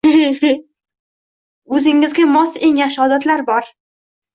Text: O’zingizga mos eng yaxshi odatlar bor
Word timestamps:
O’zingizga 1.75 2.29
mos 2.33 2.59
eng 2.73 2.85
yaxshi 2.85 3.09
odatlar 3.09 3.51
bor 3.55 3.75